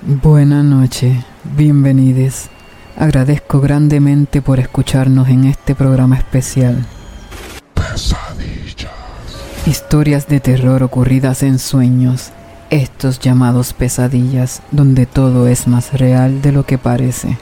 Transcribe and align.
Buenas 0.00 0.64
noches, 0.64 1.24
bienvenidos. 1.42 2.50
Agradezco 2.96 3.60
grandemente 3.60 4.40
por 4.40 4.60
escucharnos 4.60 5.28
en 5.28 5.44
este 5.44 5.74
programa 5.74 6.16
especial. 6.16 6.86
Pesadillas. 7.74 8.92
Historias 9.66 10.28
de 10.28 10.38
terror 10.38 10.84
ocurridas 10.84 11.42
en 11.42 11.58
sueños, 11.58 12.30
estos 12.70 13.18
llamados 13.18 13.72
pesadillas, 13.72 14.62
donde 14.70 15.06
todo 15.06 15.48
es 15.48 15.66
más 15.66 15.92
real 15.92 16.42
de 16.42 16.52
lo 16.52 16.64
que 16.64 16.78
parece. 16.78 17.36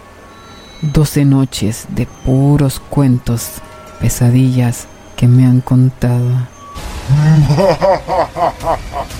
Doce 0.80 1.26
noches 1.26 1.84
de 1.90 2.06
puros 2.06 2.80
cuentos, 2.80 3.50
pesadillas 4.00 4.86
que 5.14 5.28
me 5.28 5.44
han 5.44 5.60
contado. 5.60 6.30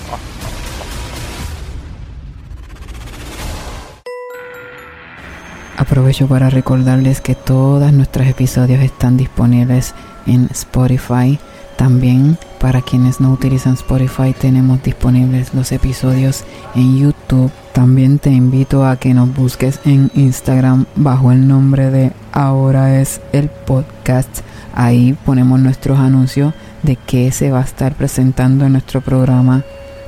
Aprovecho 5.77 6.27
para 6.27 6.49
recordarles 6.49 7.21
que 7.21 7.35
todos 7.35 7.93
nuestros 7.93 8.25
episodios 8.25 8.81
están 8.81 9.15
disponibles 9.15 9.93
en 10.25 10.47
Spotify. 10.51 11.37
También 11.75 12.39
para 12.59 12.81
quienes 12.81 13.21
no 13.21 13.31
utilizan 13.31 13.75
Spotify 13.75 14.33
tenemos 14.33 14.81
disponibles 14.81 15.53
los 15.53 15.71
episodios 15.71 16.43
en 16.73 16.97
YouTube. 16.97 17.51
También 17.73 18.17
te 18.17 18.31
invito 18.31 18.87
a 18.87 18.95
que 18.97 19.13
nos 19.13 19.31
busques 19.35 19.79
en 19.85 20.09
Instagram 20.15 20.87
bajo 20.95 21.31
el 21.31 21.47
nombre 21.47 21.91
de 21.91 22.11
Ahora 22.31 22.99
es 22.99 23.21
el 23.31 23.47
podcast. 23.47 24.39
Ahí 24.73 25.15
ponemos 25.25 25.59
nuestros 25.59 25.99
anuncios 25.99 26.55
de 26.81 26.95
qué 26.95 27.31
se 27.31 27.51
va 27.51 27.59
a 27.59 27.65
estar 27.65 27.93
presentando 27.93 28.65
en 28.65 28.71
nuestro 28.71 29.01
programa. 29.01 29.63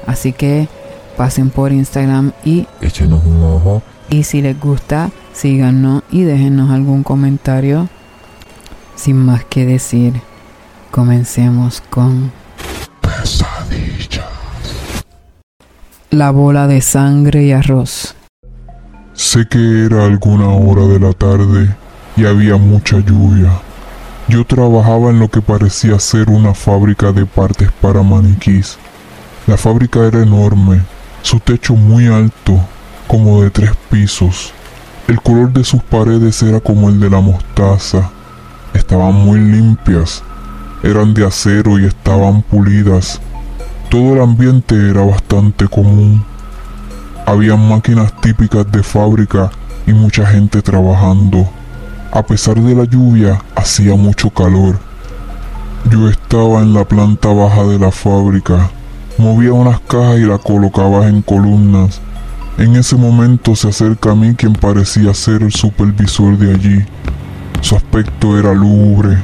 Así 0.08 0.34
que 0.34 0.68
pasen 1.16 1.52
por 1.52 1.72
Instagram 1.72 2.32
y 2.44 2.66
Échenos 2.82 3.24
un 3.24 3.44
ojo. 3.44 3.84
y 4.10 4.24
si 4.24 4.42
les 4.42 4.60
gusta, 4.60 5.12
síganos 5.40 6.04
y 6.12 6.24
déjenos 6.24 6.70
algún 6.70 7.04
comentario. 7.04 7.88
Sin 8.96 9.16
más 9.16 9.46
que 9.46 9.66
decir, 9.66 10.14
comencemos 10.92 11.82
con 11.90 12.32
Pesadillas. 13.02 14.26
la 16.10 16.32
bola 16.32 16.68
de 16.68 16.82
sangre 16.82 17.44
y 17.44 17.54
arroz. 17.54 18.16
Sé 19.14 19.48
que 19.48 19.86
era 19.86 20.06
alguna 20.06 20.50
hora 20.50 20.86
de 20.88 21.00
la 21.00 21.14
tarde 21.14 21.74
y 22.18 22.26
había 22.26 22.58
mucha 22.58 23.00
lluvia. 23.00 23.62
Yo 24.28 24.46
trabajaba 24.46 25.10
en 25.10 25.20
lo 25.20 25.30
que 25.30 25.42
parecía 25.42 25.98
ser 26.00 26.30
una 26.30 26.54
fábrica 26.54 27.14
de 27.14 27.26
partes 27.26 27.72
para 27.80 28.04
maniquís. 28.04 28.78
La 29.48 29.56
fábrica 29.56 30.06
era 30.06 30.22
enorme, 30.22 30.82
su 31.22 31.40
techo 31.40 31.76
muy 31.76 32.08
alto, 32.08 32.60
como 33.08 33.42
de 33.42 33.50
tres 33.50 33.72
pisos. 33.90 34.54
El 35.10 35.20
color 35.22 35.52
de 35.52 35.64
sus 35.64 35.82
paredes 35.82 36.40
era 36.44 36.60
como 36.60 36.88
el 36.88 37.00
de 37.00 37.10
la 37.10 37.20
mostaza. 37.20 38.12
Estaban 38.76 39.16
muy 39.16 39.40
limpias, 39.40 40.22
eran 40.84 41.16
de 41.16 41.26
acero 41.26 41.80
y 41.80 41.86
estaban 41.86 42.44
pulidas. 42.44 43.20
Todo 43.90 44.14
el 44.14 44.22
ambiente 44.22 44.76
era 44.88 45.04
bastante 45.04 45.68
común. 45.68 46.24
Habían 47.26 47.68
máquinas 47.68 48.14
típicas 48.22 48.72
de 48.72 48.84
fábrica 48.84 49.50
y 49.88 49.94
mucha 49.94 50.28
gente 50.28 50.62
trabajando. 50.62 51.50
A 52.12 52.22
pesar 52.22 52.62
de 52.62 52.76
la 52.76 52.84
lluvia, 52.84 53.42
hacía 53.56 53.96
mucho 53.96 54.30
calor. 54.30 54.78
Yo 55.90 56.08
estaba 56.08 56.60
en 56.60 56.76
la 56.76 56.86
planta 56.86 57.30
baja 57.30 57.64
de 57.64 57.80
la 57.80 57.90
fábrica. 57.90 58.70
Movía 59.18 59.54
unas 59.54 59.80
cajas 59.80 60.20
y 60.20 60.26
las 60.26 60.42
colocaba 60.42 61.08
en 61.08 61.24
columnas. 61.24 62.00
En 62.60 62.76
ese 62.76 62.98
momento 62.98 63.56
se 63.56 63.70
acerca 63.70 64.12
a 64.12 64.16
mí 64.16 64.36
quien 64.36 64.52
parecía 64.52 65.14
ser 65.14 65.44
el 65.44 65.54
supervisor 65.54 66.38
de 66.38 66.54
allí. 66.54 66.86
Su 67.62 67.78
aspecto 67.78 68.38
era 68.38 68.54
lúgubre, 68.54 69.18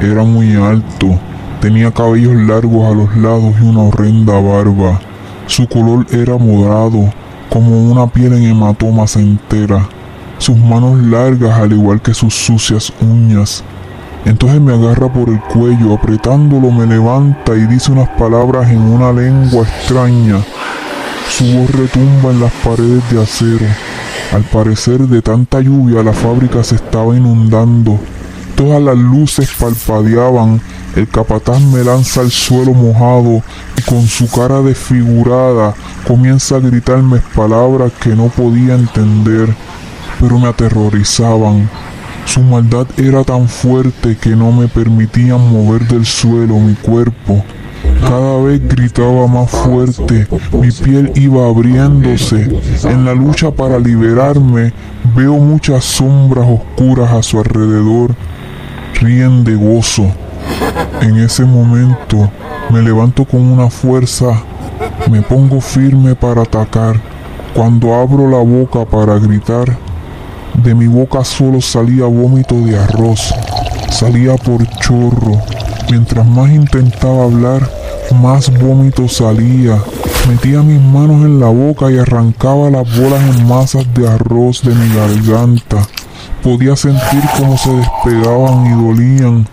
era 0.00 0.24
muy 0.24 0.56
alto, 0.56 1.16
tenía 1.60 1.92
cabellos 1.92 2.34
largos 2.34 2.90
a 2.90 2.96
los 2.96 3.16
lados 3.16 3.54
y 3.60 3.64
una 3.64 3.82
horrenda 3.82 4.40
barba. 4.40 4.98
Su 5.46 5.68
color 5.68 6.04
era 6.10 6.36
morado, 6.36 7.12
como 7.48 7.92
una 7.92 8.08
piel 8.08 8.32
en 8.32 8.46
hematomas 8.46 9.14
entera. 9.14 9.88
Sus 10.38 10.56
manos 10.56 10.98
largas 10.98 11.60
al 11.60 11.72
igual 11.72 12.02
que 12.02 12.12
sus 12.12 12.34
sucias 12.34 12.92
uñas. 13.00 13.62
Entonces 14.24 14.60
me 14.60 14.74
agarra 14.74 15.12
por 15.12 15.28
el 15.28 15.38
cuello, 15.42 15.94
apretándolo 15.94 16.72
me 16.72 16.88
levanta 16.88 17.54
y 17.54 17.68
dice 17.68 17.92
unas 17.92 18.08
palabras 18.18 18.68
en 18.68 18.80
una 18.80 19.12
lengua 19.12 19.62
extraña. 19.62 20.38
Su 21.36 21.44
voz 21.44 21.70
retumba 21.70 22.30
en 22.30 22.40
las 22.40 22.52
paredes 22.52 23.02
de 23.10 23.22
acero. 23.22 23.66
Al 24.32 24.42
parecer 24.42 25.00
de 25.00 25.22
tanta 25.22 25.60
lluvia 25.60 26.02
la 26.02 26.12
fábrica 26.12 26.62
se 26.62 26.74
estaba 26.74 27.16
inundando. 27.16 27.98
Todas 28.56 28.82
las 28.82 28.96
luces 28.96 29.50
parpadeaban. 29.58 30.60
El 30.94 31.08
capataz 31.08 31.60
me 31.60 31.82
lanza 31.82 32.20
al 32.20 32.30
suelo 32.30 32.74
mojado 32.74 33.42
y 33.76 33.82
con 33.82 34.06
su 34.06 34.28
cara 34.28 34.60
desfigurada 34.60 35.74
comienza 36.06 36.56
a 36.56 36.60
gritarme 36.60 37.20
palabras 37.34 37.92
que 38.00 38.10
no 38.10 38.26
podía 38.26 38.74
entender, 38.74 39.54
pero 40.20 40.38
me 40.38 40.48
aterrorizaban. 40.48 41.70
Su 42.26 42.42
maldad 42.42 42.86
era 42.96 43.24
tan 43.24 43.48
fuerte 43.48 44.16
que 44.16 44.30
no 44.36 44.52
me 44.52 44.68
permitían 44.68 45.40
mover 45.50 45.86
del 45.88 46.04
suelo 46.04 46.58
mi 46.58 46.74
cuerpo. 46.74 47.42
Cada 48.00 48.42
vez 48.42 48.60
gritaba 48.66 49.26
más 49.26 49.50
fuerte, 49.50 50.26
mi 50.52 50.70
piel 50.70 51.12
iba 51.14 51.46
abriéndose. 51.46 52.48
En 52.84 53.04
la 53.04 53.14
lucha 53.14 53.50
para 53.50 53.78
liberarme, 53.78 54.72
veo 55.14 55.34
muchas 55.34 55.84
sombras 55.84 56.46
oscuras 56.48 57.12
a 57.12 57.22
su 57.22 57.38
alrededor. 57.38 58.14
Ríen 59.00 59.44
de 59.44 59.54
gozo. 59.54 60.06
En 61.00 61.16
ese 61.16 61.44
momento, 61.44 62.30
me 62.70 62.82
levanto 62.82 63.24
con 63.24 63.40
una 63.40 63.70
fuerza, 63.70 64.42
me 65.10 65.22
pongo 65.22 65.60
firme 65.60 66.14
para 66.14 66.42
atacar. 66.42 67.00
Cuando 67.54 67.94
abro 67.94 68.28
la 68.28 68.38
boca 68.38 68.84
para 68.84 69.18
gritar, 69.18 69.76
de 70.54 70.74
mi 70.74 70.86
boca 70.86 71.24
solo 71.24 71.60
salía 71.60 72.04
vómito 72.04 72.54
de 72.54 72.78
arroz, 72.78 73.34
salía 73.90 74.36
por 74.36 74.66
chorro. 74.80 75.40
Mientras 75.90 76.24
más 76.24 76.48
intentaba 76.52 77.24
hablar, 77.24 77.68
más 78.14 78.48
vómito 78.60 79.08
salía. 79.08 79.76
Metía 80.28 80.62
mis 80.62 80.80
manos 80.80 81.24
en 81.24 81.40
la 81.40 81.48
boca 81.48 81.90
y 81.90 81.98
arrancaba 81.98 82.70
las 82.70 82.96
bolas 82.96 83.20
en 83.36 83.48
masas 83.48 83.92
de 83.94 84.08
arroz 84.08 84.62
de 84.62 84.72
mi 84.72 84.94
garganta. 84.94 85.84
Podía 86.44 86.76
sentir 86.76 87.24
cómo 87.36 87.56
se 87.58 87.72
despegaban 87.72 88.66
y 88.66 88.84
dolían. 88.84 89.48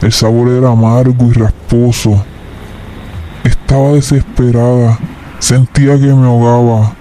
El 0.00 0.12
sabor 0.12 0.50
era 0.50 0.70
amargo 0.70 1.26
y 1.26 1.32
rasposo. 1.32 2.22
Estaba 3.42 3.94
desesperada. 3.94 5.00
Sentía 5.40 5.98
que 5.98 6.14
me 6.14 6.28
ahogaba. 6.28 6.92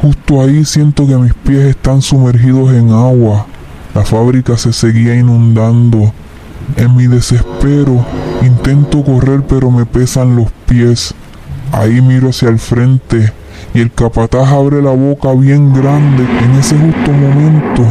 Justo 0.00 0.40
ahí 0.40 0.64
siento 0.64 1.06
que 1.06 1.16
mis 1.16 1.34
pies 1.34 1.66
están 1.66 2.00
sumergidos 2.00 2.72
en 2.72 2.88
agua. 2.90 3.44
La 3.94 4.02
fábrica 4.02 4.56
se 4.56 4.72
seguía 4.72 5.14
inundando. 5.14 6.10
En 6.76 6.96
mi 6.96 7.06
desespero 7.06 8.02
intento 8.46 9.02
correr 9.04 9.42
pero 9.48 9.70
me 9.70 9.86
pesan 9.86 10.36
los 10.36 10.50
pies. 10.66 11.14
Ahí 11.72 12.00
miro 12.00 12.30
hacia 12.30 12.48
el 12.48 12.58
frente 12.58 13.32
y 13.74 13.80
el 13.80 13.92
capataz 13.92 14.48
abre 14.50 14.82
la 14.82 14.90
boca 14.90 15.32
bien 15.34 15.72
grande. 15.72 16.24
En 16.42 16.52
ese 16.52 16.76
justo 16.76 17.12
momento 17.12 17.84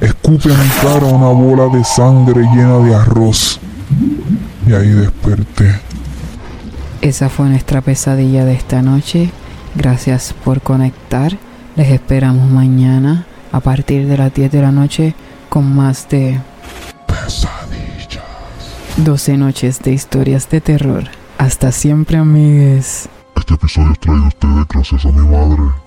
escupe 0.00 0.50
en 0.52 0.58
mi 0.58 0.68
cara 0.82 1.06
una 1.06 1.28
bola 1.28 1.74
de 1.74 1.84
sangre 1.84 2.42
llena 2.42 2.78
de 2.78 2.94
arroz. 2.94 3.60
Y 4.66 4.72
ahí 4.72 4.88
desperté. 4.88 5.80
Esa 7.00 7.28
fue 7.28 7.48
nuestra 7.48 7.80
pesadilla 7.80 8.44
de 8.44 8.54
esta 8.54 8.82
noche. 8.82 9.30
Gracias 9.76 10.34
por 10.44 10.60
conectar. 10.60 11.36
Les 11.76 11.90
esperamos 11.90 12.50
mañana 12.50 13.26
a 13.52 13.60
partir 13.60 14.08
de 14.08 14.16
las 14.16 14.34
10 14.34 14.50
de 14.50 14.62
la 14.62 14.72
noche 14.72 15.14
con 15.48 15.76
más 15.76 16.08
de. 16.08 16.40
12 19.04 19.36
noches 19.36 19.80
de 19.82 19.92
historias 19.92 20.48
de 20.48 20.62
terror. 20.62 21.04
Hasta 21.36 21.70
siempre, 21.70 22.16
amigues. 22.16 23.08
Este 23.36 23.54
episodio 23.54 23.92
es 23.92 24.00
traído 24.00 24.24
a 24.24 24.28
ustedes 24.28 24.68
gracias 24.68 25.04
a 25.04 25.12
mi 25.12 25.28
madre. 25.28 25.85